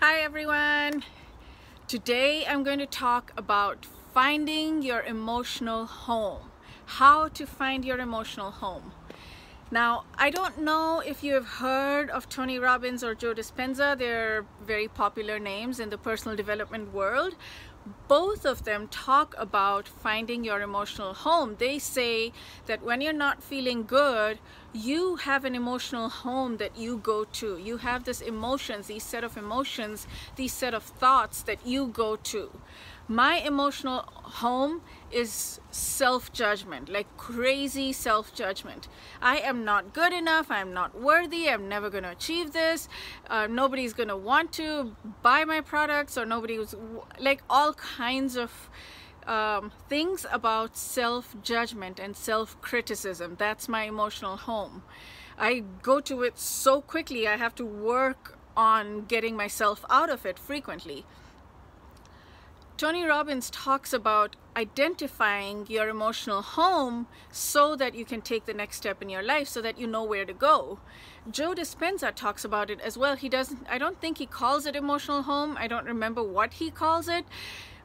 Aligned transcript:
Hi 0.00 0.20
everyone. 0.20 1.02
Today 1.88 2.46
I'm 2.46 2.62
going 2.62 2.78
to 2.78 2.86
talk 2.86 3.32
about 3.36 3.84
finding 4.14 4.80
your 4.80 5.02
emotional 5.02 5.86
home. 5.86 6.52
How 6.86 7.26
to 7.30 7.44
find 7.44 7.84
your 7.84 7.98
emotional 7.98 8.52
home. 8.52 8.92
Now, 9.72 10.04
I 10.16 10.30
don't 10.30 10.60
know 10.60 11.02
if 11.04 11.24
you 11.24 11.34
have 11.34 11.46
heard 11.46 12.10
of 12.10 12.28
Tony 12.28 12.60
Robbins 12.60 13.02
or 13.02 13.16
Joe 13.16 13.34
Dispenza. 13.34 13.98
They're 13.98 14.46
very 14.64 14.86
popular 14.86 15.40
names 15.40 15.80
in 15.80 15.90
the 15.90 15.98
personal 15.98 16.36
development 16.36 16.94
world. 16.94 17.34
Both 18.08 18.44
of 18.44 18.64
them 18.64 18.88
talk 18.88 19.34
about 19.38 19.88
finding 19.88 20.44
your 20.44 20.60
emotional 20.60 21.14
home. 21.14 21.56
They 21.58 21.78
say 21.78 22.32
that 22.66 22.82
when 22.82 23.00
you're 23.00 23.12
not 23.12 23.42
feeling 23.42 23.84
good, 23.84 24.38
you 24.72 25.16
have 25.16 25.44
an 25.44 25.54
emotional 25.54 26.08
home 26.08 26.58
that 26.58 26.76
you 26.76 26.98
go 26.98 27.24
to. 27.24 27.58
You 27.58 27.78
have 27.78 28.04
this 28.04 28.20
emotions, 28.20 28.86
these 28.86 29.04
set 29.04 29.24
of 29.24 29.36
emotions, 29.36 30.06
these 30.36 30.52
set 30.52 30.74
of 30.74 30.82
thoughts 30.82 31.42
that 31.42 31.66
you 31.66 31.86
go 31.86 32.16
to 32.16 32.50
my 33.08 33.36
emotional 33.36 34.00
home 34.12 34.82
is 35.10 35.58
self-judgment 35.70 36.90
like 36.90 37.06
crazy 37.16 37.90
self-judgment 37.90 38.86
i 39.22 39.38
am 39.38 39.64
not 39.64 39.94
good 39.94 40.12
enough 40.12 40.50
i'm 40.50 40.74
not 40.74 41.00
worthy 41.00 41.48
i'm 41.48 41.66
never 41.66 41.88
going 41.88 42.04
to 42.04 42.10
achieve 42.10 42.52
this 42.52 42.86
uh, 43.30 43.46
nobody's 43.46 43.94
going 43.94 44.10
to 44.10 44.16
want 44.16 44.52
to 44.52 44.94
buy 45.22 45.42
my 45.46 45.62
products 45.62 46.18
or 46.18 46.26
nobody 46.26 46.58
was 46.58 46.74
like 47.18 47.42
all 47.48 47.72
kinds 47.78 48.36
of 48.36 48.70
um, 49.26 49.72
things 49.88 50.26
about 50.32 50.76
self-judgment 50.76 51.98
and 51.98 52.16
self-criticism 52.16 53.36
that's 53.38 53.68
my 53.68 53.84
emotional 53.84 54.36
home 54.36 54.82
i 55.38 55.62
go 55.82 56.00
to 56.00 56.22
it 56.22 56.38
so 56.38 56.80
quickly 56.80 57.28
i 57.28 57.36
have 57.36 57.54
to 57.54 57.64
work 57.64 58.38
on 58.56 59.04
getting 59.04 59.36
myself 59.36 59.84
out 59.90 60.10
of 60.10 60.24
it 60.26 60.38
frequently 60.38 61.04
Tony 62.78 63.04
Robbins 63.04 63.50
talks 63.50 63.92
about 63.92 64.36
identifying 64.56 65.66
your 65.68 65.88
emotional 65.88 66.42
home 66.42 67.08
so 67.28 67.74
that 67.74 67.96
you 67.96 68.04
can 68.04 68.20
take 68.20 68.46
the 68.46 68.54
next 68.54 68.76
step 68.76 69.02
in 69.02 69.08
your 69.08 69.22
life 69.22 69.48
so 69.48 69.60
that 69.60 69.80
you 69.80 69.86
know 69.88 70.04
where 70.04 70.24
to 70.24 70.32
go. 70.32 70.78
Joe 71.28 71.54
Dispenza 71.54 72.14
talks 72.14 72.44
about 72.44 72.70
it 72.70 72.80
as 72.80 72.96
well. 72.96 73.16
He 73.16 73.28
doesn't, 73.28 73.66
I 73.68 73.78
don't 73.78 74.00
think 74.00 74.18
he 74.18 74.26
calls 74.26 74.64
it 74.64 74.76
emotional 74.76 75.22
home. 75.22 75.56
I 75.58 75.66
don't 75.66 75.86
remember 75.86 76.22
what 76.22 76.54
he 76.54 76.70
calls 76.70 77.08
it, 77.08 77.24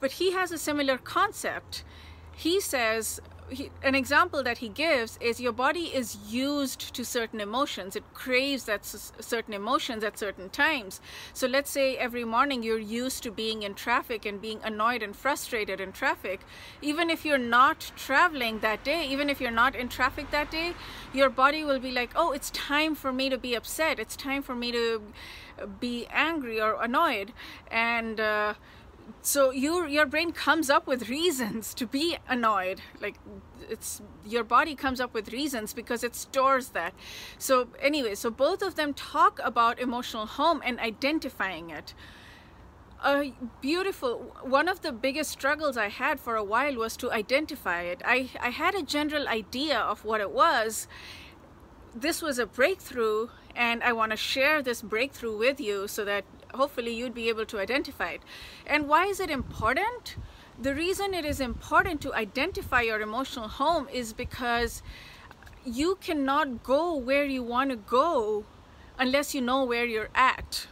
but 0.00 0.12
he 0.12 0.32
has 0.32 0.50
a 0.50 0.58
similar 0.58 0.98
concept. 0.98 1.84
He 2.34 2.60
says 2.60 3.20
he, 3.50 3.70
an 3.82 3.94
example 3.94 4.42
that 4.42 4.58
he 4.58 4.68
gives 4.68 5.18
is 5.20 5.40
your 5.40 5.52
body 5.52 5.86
is 5.94 6.16
used 6.28 6.94
to 6.94 7.04
certain 7.04 7.40
emotions. 7.40 7.96
It 7.96 8.04
craves 8.14 8.64
that 8.64 8.84
certain 8.84 9.54
emotions 9.54 10.04
at 10.04 10.18
certain 10.18 10.48
times. 10.50 11.00
So 11.34 11.46
let's 11.46 11.70
say 11.70 11.96
every 11.96 12.24
morning 12.24 12.62
you're 12.62 12.78
used 12.78 13.22
to 13.24 13.30
being 13.30 13.62
in 13.62 13.74
traffic 13.74 14.24
and 14.24 14.40
being 14.40 14.60
annoyed 14.62 15.02
and 15.02 15.14
frustrated 15.14 15.80
in 15.80 15.92
traffic. 15.92 16.40
Even 16.80 17.10
if 17.10 17.24
you're 17.24 17.38
not 17.38 17.92
traveling 17.96 18.60
that 18.60 18.84
day, 18.84 19.06
even 19.06 19.28
if 19.28 19.40
you're 19.40 19.50
not 19.50 19.74
in 19.74 19.88
traffic 19.88 20.30
that 20.30 20.50
day, 20.50 20.74
your 21.12 21.30
body 21.30 21.64
will 21.64 21.80
be 21.80 21.92
like, 21.92 22.10
oh, 22.14 22.32
it's 22.32 22.50
time 22.50 22.94
for 22.94 23.12
me 23.12 23.28
to 23.28 23.38
be 23.38 23.54
upset. 23.54 23.98
It's 23.98 24.16
time 24.16 24.42
for 24.42 24.54
me 24.54 24.72
to 24.72 25.02
be 25.80 26.06
angry 26.10 26.60
or 26.60 26.80
annoyed. 26.82 27.32
And 27.70 28.20
uh, 28.20 28.54
so 29.22 29.50
your 29.50 29.86
your 29.86 30.06
brain 30.06 30.32
comes 30.32 30.70
up 30.70 30.86
with 30.86 31.08
reasons 31.08 31.74
to 31.74 31.86
be 31.86 32.16
annoyed. 32.28 32.80
Like 33.00 33.16
it's 33.68 34.00
your 34.26 34.44
body 34.44 34.74
comes 34.74 35.00
up 35.00 35.12
with 35.12 35.32
reasons 35.32 35.74
because 35.74 36.02
it 36.02 36.14
stores 36.14 36.70
that. 36.70 36.94
So 37.38 37.68
anyway 37.80 38.14
so 38.14 38.30
both 38.30 38.62
of 38.62 38.76
them 38.76 38.94
talk 38.94 39.40
about 39.44 39.78
emotional 39.78 40.26
home 40.26 40.62
and 40.64 40.80
identifying 40.80 41.70
it. 41.70 41.94
A 43.04 43.32
beautiful 43.60 44.34
one 44.42 44.68
of 44.68 44.82
the 44.82 44.92
biggest 44.92 45.30
struggles 45.30 45.76
i 45.76 45.88
had 45.88 46.20
for 46.20 46.36
a 46.36 46.44
while 46.44 46.76
was 46.76 46.96
to 46.98 47.10
identify 47.12 47.82
it. 47.82 48.02
I 48.04 48.30
i 48.40 48.50
had 48.50 48.74
a 48.74 48.82
general 48.82 49.28
idea 49.28 49.78
of 49.78 50.04
what 50.04 50.20
it 50.20 50.30
was 50.30 50.88
this 51.94 52.22
was 52.22 52.38
a 52.38 52.46
breakthrough 52.46 53.28
and 53.54 53.82
i 53.82 53.92
want 53.92 54.10
to 54.10 54.16
share 54.16 54.62
this 54.62 54.80
breakthrough 54.82 55.36
with 55.36 55.60
you 55.60 55.88
so 55.88 56.04
that 56.04 56.24
hopefully 56.54 56.94
you'd 56.94 57.14
be 57.14 57.28
able 57.28 57.46
to 57.46 57.58
identify 57.58 58.10
it. 58.10 58.22
And 58.66 58.88
why 58.88 59.06
is 59.06 59.20
it 59.20 59.30
important? 59.30 60.16
The 60.60 60.74
reason 60.74 61.14
it 61.14 61.24
is 61.24 61.40
important 61.40 62.00
to 62.02 62.14
identify 62.14 62.82
your 62.82 63.00
emotional 63.00 63.48
home 63.48 63.88
is 63.92 64.12
because 64.12 64.82
you 65.64 65.98
cannot 66.00 66.62
go 66.62 66.94
where 66.94 67.24
you 67.24 67.42
want 67.42 67.70
to 67.70 67.76
go 67.76 68.44
unless 68.98 69.34
you 69.34 69.40
know 69.40 69.64
where 69.64 69.84
you're 69.84 70.10
at. 70.14 70.66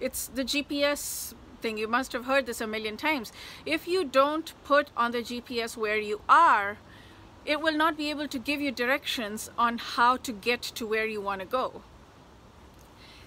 It's 0.00 0.28
the 0.28 0.44
GPS 0.44 1.34
thing. 1.60 1.78
You 1.78 1.88
must 1.88 2.12
have 2.12 2.26
heard 2.26 2.46
this 2.46 2.60
a 2.60 2.66
million 2.66 2.96
times. 2.96 3.32
If 3.64 3.88
you 3.88 4.04
don't 4.04 4.52
put 4.64 4.90
on 4.96 5.12
the 5.12 5.18
GPS 5.18 5.76
where 5.76 5.98
you 5.98 6.20
are, 6.28 6.78
it 7.44 7.60
will 7.60 7.76
not 7.76 7.96
be 7.96 8.10
able 8.10 8.28
to 8.28 8.38
give 8.38 8.60
you 8.60 8.70
directions 8.70 9.50
on 9.58 9.78
how 9.78 10.16
to 10.16 10.32
get 10.32 10.62
to 10.62 10.86
where 10.86 11.06
you 11.06 11.20
want 11.20 11.40
to 11.40 11.46
go. 11.46 11.82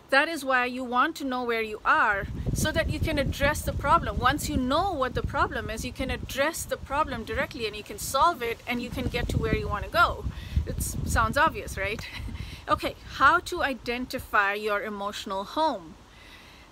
That 0.09 0.29
is 0.29 0.45
why 0.45 0.65
you 0.65 0.83
want 0.83 1.15
to 1.17 1.25
know 1.25 1.43
where 1.43 1.61
you 1.61 1.81
are 1.83 2.27
so 2.53 2.71
that 2.71 2.89
you 2.89 2.99
can 2.99 3.17
address 3.17 3.61
the 3.61 3.73
problem. 3.73 4.19
Once 4.19 4.49
you 4.49 4.55
know 4.55 4.93
what 4.93 5.15
the 5.15 5.23
problem 5.23 5.69
is, 5.69 5.83
you 5.83 5.91
can 5.91 6.11
address 6.11 6.63
the 6.63 6.77
problem 6.77 7.23
directly 7.23 7.65
and 7.65 7.75
you 7.75 7.83
can 7.83 7.97
solve 7.97 8.41
it 8.41 8.59
and 8.67 8.81
you 8.81 8.89
can 8.89 9.07
get 9.07 9.27
to 9.29 9.37
where 9.37 9.55
you 9.55 9.67
want 9.67 9.83
to 9.83 9.89
go. 9.89 10.25
It 10.65 10.81
sounds 10.81 11.37
obvious, 11.37 11.77
right? 11.77 12.07
okay, 12.69 12.95
how 13.15 13.39
to 13.39 13.63
identify 13.63 14.53
your 14.53 14.83
emotional 14.83 15.43
home. 15.43 15.95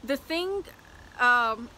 The 0.04 0.18
thing 0.18 0.66
um, 1.20 1.70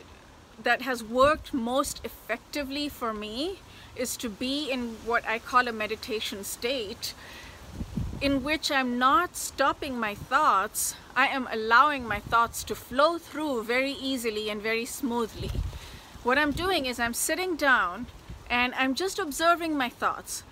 that 0.61 0.81
has 0.81 1.03
worked 1.03 1.53
most 1.53 2.01
effectively 2.03 2.89
for 2.89 3.13
me 3.13 3.59
is 3.95 4.17
to 4.17 4.29
be 4.29 4.69
in 4.69 4.97
what 5.05 5.25
I 5.27 5.39
call 5.39 5.67
a 5.67 5.71
meditation 5.71 6.43
state 6.43 7.13
in 8.21 8.43
which 8.43 8.71
I'm 8.71 8.97
not 8.97 9.35
stopping 9.35 9.99
my 9.99 10.15
thoughts, 10.15 10.95
I 11.15 11.27
am 11.27 11.47
allowing 11.51 12.07
my 12.07 12.19
thoughts 12.19 12.63
to 12.65 12.75
flow 12.75 13.17
through 13.17 13.63
very 13.63 13.91
easily 13.91 14.49
and 14.49 14.61
very 14.61 14.85
smoothly. 14.85 15.51
What 16.23 16.37
I'm 16.37 16.51
doing 16.51 16.85
is 16.85 16.99
I'm 16.99 17.13
sitting 17.13 17.55
down 17.55 18.07
and 18.49 18.73
I'm 18.75 18.95
just 18.95 19.19
observing 19.19 19.77
my 19.77 19.89
thoughts. 19.89 20.43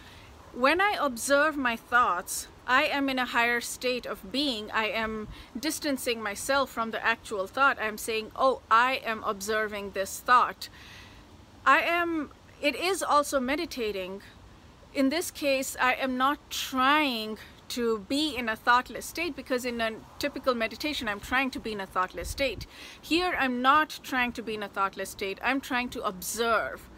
When 0.54 0.82
I 0.82 0.98
observe 1.00 1.58
my 1.58 1.76
thoughts, 1.76 2.48
I 2.68 2.84
am 2.84 3.10
in 3.10 3.18
a 3.18 3.26
higher 3.26 3.60
state 3.60 4.06
of 4.06 4.32
being. 4.32 4.70
I 4.72 4.90
am 4.90 5.28
distancing 5.60 6.22
myself 6.22 6.70
from 6.70 6.92
the 6.92 7.04
actual 7.04 7.48
thought. 7.48 7.78
I'm 7.82 7.98
saying, 7.98 8.32
oh, 8.36 8.62
I 8.70 9.02
am 9.06 9.24
observing 9.24 9.92
this 9.92 10.20
thought. 10.20 10.70
I 11.66 11.80
am, 11.82 12.30
it 12.64 12.78
is 12.78 13.04
also 13.04 13.42
meditating. 13.42 14.22
In 14.94 15.10
this 15.10 15.32
case, 15.32 15.76
I 15.82 15.96
am 15.96 16.18
not 16.18 16.50
trying 16.50 17.38
to 17.70 18.00
be 18.08 18.38
in 18.38 18.48
a 18.48 18.56
thoughtless 18.56 19.06
state 19.06 19.36
because 19.36 19.66
in 19.66 19.82
a 19.82 19.92
typical 20.18 20.56
meditation 20.56 21.10
I'm 21.10 21.20
trying 21.20 21.52
to 21.52 21.60
be 21.60 21.74
in 21.74 21.82
a 21.82 21.86
thoughtless 21.86 22.30
state. 22.30 22.66
Here 23.02 23.36
I'm 23.38 23.62
not 23.62 24.00
trying 24.02 24.32
to 24.34 24.42
be 24.42 24.54
in 24.54 24.64
a 24.64 24.70
thoughtless 24.70 25.10
state. 25.10 25.40
I'm 25.44 25.60
trying 25.60 25.90
to 25.90 26.04
observe. 26.04 26.90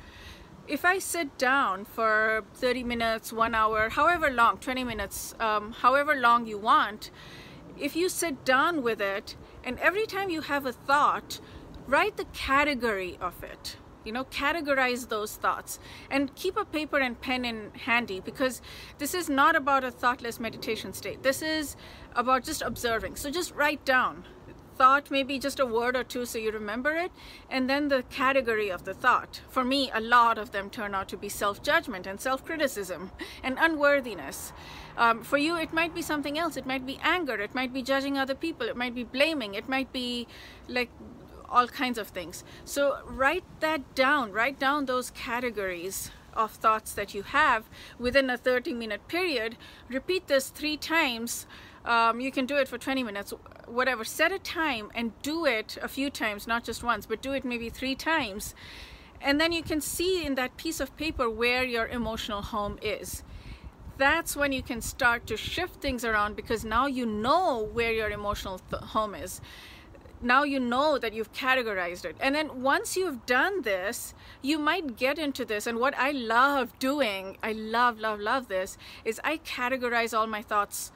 If 0.68 0.86
I 0.86 1.00
sit 1.00 1.36
down 1.40 1.86
for 1.86 2.44
30 2.54 2.84
minutes, 2.84 3.34
one 3.34 3.56
hour, 3.56 3.90
however 3.90 4.30
long, 4.30 4.60
20 4.60 4.84
minutes, 4.84 5.34
um, 5.40 5.72
however 5.72 6.16
long 6.16 6.46
you 6.46 6.60
want, 6.60 7.10
if 7.80 7.96
you 7.96 8.08
sit 8.10 8.46
down 8.46 8.84
with 8.84 9.02
it 9.02 9.36
and 9.64 9.80
every 9.80 10.06
time 10.06 10.30
you 10.30 10.42
have 10.42 10.68
a 10.68 10.72
thought, 10.72 11.40
write 11.88 12.18
the 12.18 12.26
category 12.26 13.18
of 13.20 13.44
it 13.44 13.78
you 14.06 14.12
know 14.12 14.26
categorize 14.26 15.10
those 15.10 15.36
thoughts 15.36 15.80
and 16.10 16.34
keep 16.36 16.58
a 16.58 16.66
paper 16.66 17.00
and 17.00 17.20
pen 17.20 17.44
in 17.46 17.72
handy 17.86 18.20
because 18.20 18.62
this 18.98 19.14
is 19.14 19.30
not 19.30 19.56
about 19.56 19.84
a 19.84 19.92
thoughtless 19.92 20.40
meditation 20.40 20.94
state. 20.94 21.24
This 21.24 21.42
is 21.42 21.76
about 22.16 22.44
just 22.44 22.62
observing. 22.62 23.16
So 23.16 23.30
just 23.30 23.54
write 23.56 23.84
down. 23.86 24.26
Thought 24.78 25.10
maybe 25.10 25.40
just 25.40 25.62
a 25.62 25.66
word 25.66 25.96
or 25.96 26.04
two 26.04 26.26
so 26.26 26.38
you 26.38 26.52
remember 26.52 26.98
it 26.98 27.10
and 27.50 27.70
then 27.70 27.88
the 27.88 28.04
category 28.04 28.70
of 28.70 28.84
the 28.84 28.94
thought. 28.94 29.40
For 29.48 29.64
me 29.64 29.90
a 29.94 30.02
lot 30.02 30.38
of 30.38 30.52
them 30.52 30.70
turn 30.70 30.94
out 30.94 31.08
to 31.10 31.18
be 31.18 31.30
self-judgment 31.30 32.06
and 32.06 32.20
self-criticism 32.20 33.12
and 33.42 33.58
unworthiness. 33.58 34.52
Um, 34.98 35.24
for 35.24 35.38
you 35.38 35.56
it 35.56 35.72
might 35.72 35.96
be 35.96 36.02
something 36.02 36.38
else. 36.38 36.58
It 36.58 36.66
might 36.66 36.86
be 36.86 37.00
anger. 37.02 37.36
It 37.36 37.56
might 37.56 37.72
be 37.72 37.84
judging 37.84 38.18
other 38.18 38.36
people. 38.36 38.68
It 38.68 38.76
might 38.76 38.94
be 38.94 39.06
blaming. 39.06 39.54
It 39.54 39.70
might 39.70 39.94
be 39.94 40.28
like 40.68 40.90
all 41.56 41.68
kinds 41.70 41.98
of 41.98 42.10
things. 42.10 42.44
So 42.66 43.00
write 43.06 43.46
that 43.62 43.96
down, 43.96 44.34
write 44.34 44.60
down 44.60 44.86
those 44.86 45.10
categories 45.12 46.12
of 46.34 46.52
thoughts 46.52 46.92
that 46.94 47.14
you 47.14 47.24
have 47.24 47.70
within 47.98 48.30
a 48.30 48.38
30 48.38 48.74
minute 48.74 49.08
period. 49.08 49.56
Repeat 49.88 50.28
this 50.28 50.50
three 50.50 50.76
times. 50.76 51.48
Um, 51.86 52.20
you 52.20 52.30
can 52.32 52.46
do 52.46 52.58
it 52.58 52.68
for 52.68 52.78
20 52.78 53.04
minutes, 53.04 53.34
whatever. 53.68 54.04
Set 54.04 54.34
a 54.34 54.40
time 54.40 54.92
and 54.94 55.14
do 55.22 55.46
it 55.46 55.78
a 55.82 55.88
few 55.88 56.10
times, 56.10 56.46
not 56.46 56.66
just 56.66 56.84
once, 56.84 57.06
but 57.06 57.22
do 57.22 57.32
it 57.32 57.46
maybe 57.46 57.70
three 57.70 57.96
times. 57.96 58.54
And 59.22 59.40
then 59.40 59.54
you 59.54 59.64
can 59.64 59.80
see 59.80 60.26
in 60.26 60.36
that 60.36 60.58
piece 60.58 60.82
of 60.82 60.96
paper 60.98 61.30
where 61.30 61.64
your 61.64 61.88
emotional 61.88 62.42
home 62.42 62.78
is. 62.82 63.24
That's 63.98 64.36
when 64.36 64.52
you 64.52 64.62
can 64.62 64.82
start 64.82 65.26
to 65.28 65.38
shift 65.38 65.76
things 65.80 66.04
around 66.04 66.36
because 66.36 66.66
now 66.66 66.86
you 66.86 67.06
know 67.06 67.70
where 67.72 67.94
your 67.94 68.10
emotional 68.10 68.60
home 68.74 69.16
is 69.16 69.40
now 70.26 70.44
you 70.44 70.60
know 70.60 70.98
that 70.98 71.14
you've 71.14 71.32
categorized 71.34 72.04
it. 72.04 72.16
And 72.20 72.34
then 72.34 72.62
once 72.62 72.98
you've 72.98 73.26
done 73.26 73.62
this, 73.62 74.14
you 74.42 74.58
might 74.58 74.98
get 74.98 75.20
into 75.20 75.46
this. 75.46 75.68
And 75.68 75.80
what 75.80 75.96
I 75.98 76.12
love 76.12 76.78
doing, 76.80 77.38
I 77.44 77.52
love, 77.52 78.00
love, 78.00 78.20
love 78.20 78.48
this, 78.48 78.78
is 79.06 79.22
I 79.24 79.38
categorize 79.38 80.18
all 80.18 80.28
my 80.28 80.42
thoughts 80.42 80.92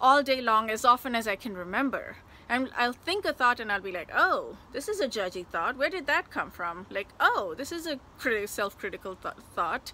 all 0.00 0.22
day 0.22 0.40
long 0.40 0.70
as 0.70 0.84
often 0.84 1.14
as 1.14 1.26
I 1.26 1.34
can 1.34 1.56
remember. 1.56 2.16
And 2.46 2.68
I'll 2.76 2.92
think 2.92 3.24
a 3.24 3.32
thought 3.32 3.58
and 3.58 3.72
I'll 3.72 3.80
be 3.80 3.90
like, 3.90 4.10
oh, 4.14 4.58
this 4.72 4.86
is 4.86 5.00
a 5.00 5.08
judgy 5.08 5.46
thought. 5.46 5.78
Where 5.78 5.88
did 5.88 6.06
that 6.06 6.30
come 6.30 6.50
from? 6.50 6.86
Like, 6.90 7.08
oh, 7.18 7.54
this 7.56 7.72
is 7.72 7.86
a 7.86 7.98
self-critical 8.46 9.16
th 9.16 9.34
thought. 9.54 9.92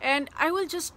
And 0.00 0.30
I 0.38 0.52
will 0.52 0.66
just 0.66 0.94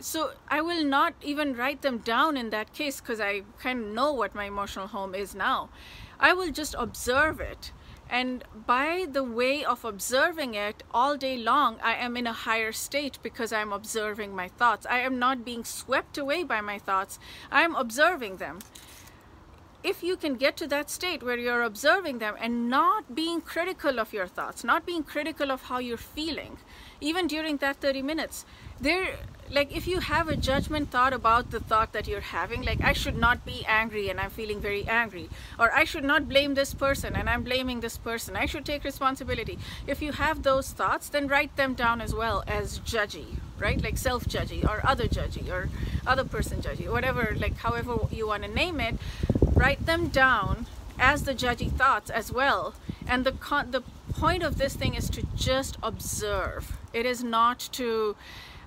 so 0.00 0.32
I 0.48 0.60
will 0.60 0.84
not 0.84 1.14
even 1.22 1.54
write 1.54 1.82
them 1.82 1.98
down 1.98 2.36
in 2.36 2.50
that 2.50 2.72
case 2.72 3.00
because 3.00 3.20
I 3.20 3.42
kind 3.60 3.84
of 3.84 3.86
know 3.92 4.12
what 4.12 4.34
my 4.34 4.46
emotional 4.46 4.88
home 4.88 5.14
is 5.14 5.34
now. 5.34 5.70
I 6.18 6.32
will 6.32 6.50
just 6.50 6.74
observe 6.78 7.40
it. 7.40 7.72
And 8.08 8.44
by 8.66 9.06
the 9.10 9.24
way 9.24 9.64
of 9.64 9.84
observing 9.84 10.54
it 10.54 10.82
all 10.92 11.16
day 11.16 11.36
long, 11.36 11.78
I 11.82 11.94
am 11.94 12.16
in 12.16 12.26
a 12.26 12.32
higher 12.32 12.72
state 12.72 13.18
because 13.22 13.52
I'm 13.52 13.72
observing 13.72 14.36
my 14.36 14.48
thoughts. 14.48 14.86
I 14.88 14.98
am 14.98 15.18
not 15.18 15.44
being 15.44 15.64
swept 15.64 16.18
away 16.18 16.44
by 16.44 16.60
my 16.60 16.78
thoughts. 16.78 17.18
I'm 17.50 17.74
observing 17.74 18.36
them. 18.36 18.58
If 19.82 20.02
you 20.02 20.16
can 20.16 20.36
get 20.36 20.56
to 20.58 20.66
that 20.68 20.88
state 20.90 21.22
where 21.22 21.36
you're 21.36 21.62
observing 21.62 22.18
them 22.18 22.36
and 22.40 22.70
not 22.70 23.14
being 23.14 23.42
critical 23.42 24.00
of 24.00 24.14
your 24.14 24.26
thoughts, 24.26 24.64
not 24.64 24.86
being 24.86 25.02
critical 25.02 25.50
of 25.50 25.62
how 25.64 25.78
you're 25.78 25.98
feeling, 25.98 26.56
even 27.00 27.26
during 27.26 27.58
that 27.58 27.76
30 27.76 28.00
minutes, 28.00 28.46
there 28.80 29.16
like 29.50 29.74
if 29.74 29.86
you 29.86 30.00
have 30.00 30.28
a 30.28 30.36
judgment 30.36 30.90
thought 30.90 31.12
about 31.12 31.50
the 31.50 31.60
thought 31.60 31.92
that 31.92 32.08
you're 32.08 32.20
having 32.20 32.62
like 32.62 32.80
I 32.82 32.92
should 32.92 33.16
not 33.16 33.44
be 33.44 33.64
angry 33.66 34.08
and 34.08 34.20
I'm 34.20 34.30
feeling 34.30 34.60
very 34.60 34.86
angry 34.86 35.28
or 35.58 35.72
I 35.72 35.84
should 35.84 36.04
not 36.04 36.28
blame 36.28 36.54
this 36.54 36.74
person 36.74 37.14
and 37.14 37.28
I'm 37.28 37.42
blaming 37.42 37.80
this 37.80 37.98
person 37.98 38.36
I 38.36 38.46
should 38.46 38.64
take 38.64 38.84
responsibility. 38.84 39.58
If 39.86 40.02
you 40.02 40.12
have 40.12 40.42
those 40.42 40.70
thoughts 40.70 41.08
then 41.08 41.28
write 41.28 41.56
them 41.56 41.74
down 41.74 42.00
as 42.00 42.14
well 42.14 42.44
as 42.46 42.80
judgy 42.80 43.36
right? 43.58 43.82
Like 43.82 43.96
self-judgy 43.98 44.64
or 44.68 44.80
other 44.84 45.06
judgy 45.06 45.48
or 45.50 45.68
other 46.06 46.24
person 46.24 46.60
judgy 46.60 46.90
whatever 46.90 47.34
like 47.38 47.56
however 47.58 47.96
you 48.10 48.26
want 48.26 48.42
to 48.44 48.48
name 48.48 48.80
it. 48.80 48.96
Write 49.54 49.86
them 49.86 50.08
down 50.08 50.66
as 50.98 51.24
the 51.24 51.34
judgy 51.34 51.70
thoughts 51.70 52.10
as 52.10 52.32
well. 52.32 52.74
And 53.06 53.24
the 53.24 53.32
con- 53.32 53.70
the 53.70 53.82
point 54.12 54.42
of 54.42 54.58
this 54.58 54.74
thing 54.74 54.94
is 54.94 55.10
to 55.10 55.26
just 55.36 55.76
observe. 55.82 56.76
It 56.92 57.06
is 57.06 57.22
not 57.22 57.58
to 57.72 58.16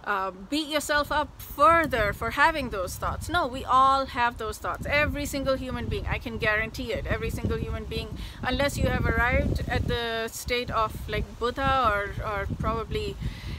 uh, 0.07 0.31
beat 0.31 0.69
yourself 0.69 1.12
up 1.12 1.30
further 1.42 2.13
for 2.13 2.31
having 2.31 2.69
those 2.69 2.95
thoughts. 2.95 3.27
No, 3.27 3.45
we 3.45 3.65
all 3.65 4.06
have 4.06 4.38
those 4.38 4.57
thoughts. 4.57 4.86
Every 4.89 5.25
single 5.25 5.56
human 5.56 5.88
being, 5.88 6.07
I 6.07 6.18
can 6.18 6.38
guarantee 6.38 6.94
it. 6.94 7.06
Every 7.06 7.30
single 7.30 7.57
human 7.57 7.83
being, 7.83 8.18
unless 8.42 8.77
you 8.77 8.88
have 8.88 9.06
arrived 9.06 9.65
at 9.68 9.89
the 9.89 10.30
state 10.30 10.71
of 10.71 11.09
like 11.09 11.25
Buddha 11.39 11.92
or, 11.94 12.25
or 12.25 12.48
probably, 12.57 13.18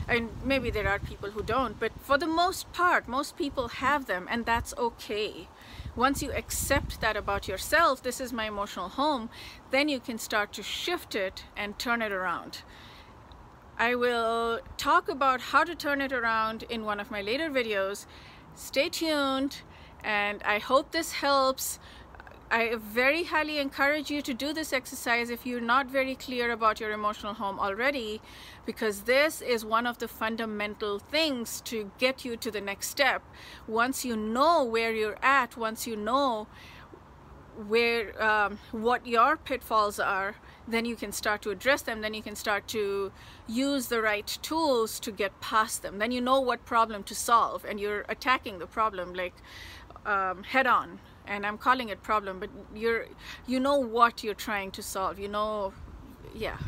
and 0.08 0.30
maybe 0.42 0.70
there 0.70 0.88
are 0.88 0.98
people 0.98 1.32
who 1.32 1.42
don't, 1.42 1.78
but 1.78 1.92
for 2.00 2.16
the 2.16 2.26
most 2.26 2.72
part, 2.72 3.06
most 3.06 3.36
people 3.36 3.68
have 3.68 4.06
them 4.06 4.26
and 4.30 4.46
that's 4.46 4.72
okay. 4.78 5.48
Once 5.94 6.22
you 6.22 6.32
accept 6.32 7.02
that 7.02 7.16
about 7.16 7.46
yourself, 7.46 8.02
this 8.02 8.22
is 8.22 8.32
my 8.32 8.46
emotional 8.46 8.88
home, 8.88 9.28
then 9.70 9.90
you 9.90 10.00
can 10.00 10.18
start 10.18 10.54
to 10.54 10.62
shift 10.62 11.14
it 11.14 11.44
and 11.58 11.78
turn 11.78 12.00
it 12.00 12.12
around. 12.12 12.62
I 13.80 13.94
will 13.94 14.58
talk 14.76 15.08
about 15.08 15.40
how 15.40 15.62
to 15.62 15.72
turn 15.72 16.00
it 16.00 16.12
around 16.12 16.64
in 16.64 16.84
one 16.84 16.98
of 16.98 17.12
my 17.12 17.22
later 17.22 17.48
videos. 17.48 18.06
Stay 18.56 18.88
tuned 18.88 19.62
and 20.02 20.42
I 20.42 20.58
hope 20.58 20.90
this 20.90 21.12
helps. 21.12 21.78
I 22.50 22.74
very 22.74 23.22
highly 23.22 23.58
encourage 23.58 24.10
you 24.10 24.20
to 24.22 24.34
do 24.34 24.52
this 24.52 24.72
exercise 24.72 25.30
if 25.30 25.46
you're 25.46 25.60
not 25.60 25.86
very 25.86 26.16
clear 26.16 26.50
about 26.50 26.80
your 26.80 26.90
emotional 26.90 27.34
home 27.34 27.60
already 27.60 28.20
because 28.66 29.02
this 29.02 29.40
is 29.40 29.64
one 29.64 29.86
of 29.86 29.98
the 29.98 30.08
fundamental 30.08 30.98
things 30.98 31.60
to 31.66 31.92
get 31.98 32.24
you 32.24 32.36
to 32.36 32.50
the 32.50 32.60
next 32.60 32.88
step. 32.88 33.22
Once 33.68 34.04
you 34.04 34.16
know 34.16 34.64
where 34.64 34.92
you're 34.92 35.18
at, 35.22 35.56
once 35.56 35.86
you 35.86 35.94
know 35.94 36.48
where 37.66 38.22
um, 38.22 38.58
what 38.72 39.06
your 39.06 39.36
pitfalls 39.36 39.98
are 39.98 40.36
then 40.68 40.84
you 40.84 40.96
can 40.96 41.12
start 41.12 41.42
to 41.42 41.50
address 41.50 41.82
them. 41.82 42.02
Then 42.02 42.14
you 42.14 42.22
can 42.22 42.36
start 42.36 42.68
to 42.68 43.10
use 43.46 43.86
the 43.86 44.02
right 44.02 44.26
tools 44.42 45.00
to 45.00 45.10
get 45.10 45.40
past 45.40 45.82
them. 45.82 45.98
Then 45.98 46.12
you 46.12 46.20
know 46.20 46.40
what 46.40 46.64
problem 46.64 47.02
to 47.04 47.14
solve 47.14 47.64
and 47.64 47.80
you're 47.80 48.04
attacking 48.08 48.58
the 48.58 48.66
problem 48.66 49.14
like 49.14 49.34
um, 50.04 50.42
head 50.42 50.66
on. 50.66 51.00
And 51.26 51.44
I'm 51.46 51.58
calling 51.58 51.88
it 51.88 52.02
problem 52.02 52.38
but 52.38 52.50
you're 52.74 53.06
you 53.46 53.60
know 53.60 53.78
what 53.78 54.22
you're 54.22 54.34
trying 54.34 54.70
to 54.72 54.82
solve. 54.82 55.18
You 55.18 55.28
know 55.28 55.72
yeah. 56.34 56.58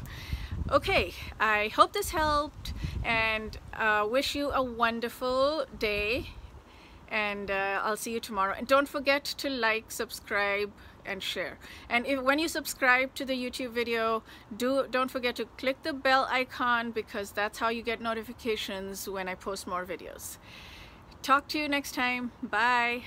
Okay 0.70 1.12
I 1.38 1.68
hope 1.68 1.92
this 1.92 2.10
helped 2.10 2.72
and 3.04 3.58
uh, 3.74 4.06
wish 4.10 4.34
you 4.34 4.50
a 4.50 4.62
wonderful 4.62 5.66
day 5.78 6.30
and 7.10 7.50
uh, 7.50 7.80
I'll 7.82 7.96
see 7.96 8.12
you 8.12 8.20
tomorrow. 8.20 8.54
And 8.56 8.66
don't 8.66 8.88
forget 8.88 9.24
to 9.24 9.50
like 9.50 9.90
subscribe 9.90 10.72
and 11.04 11.22
share. 11.22 11.58
And 11.88 12.06
if 12.06 12.20
when 12.22 12.38
you 12.38 12.48
subscribe 12.48 13.14
to 13.14 13.24
the 13.24 13.34
YouTube 13.34 13.70
video 13.70 14.22
do 14.56 14.86
don't 14.90 15.10
forget 15.10 15.36
to 15.36 15.46
click 15.56 15.82
the 15.82 15.92
bell 15.92 16.28
icon 16.30 16.90
because 16.90 17.32
that's 17.32 17.58
how 17.58 17.68
you 17.68 17.82
get 17.82 18.00
notifications 18.00 19.08
when 19.08 19.28
I 19.28 19.34
post 19.34 19.66
more 19.66 19.84
videos. 19.84 20.38
Talk 21.22 21.48
to 21.48 21.58
you 21.58 21.68
next 21.68 21.94
time. 21.94 22.32
Bye 22.42 23.02